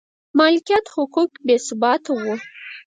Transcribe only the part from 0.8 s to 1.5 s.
حقوق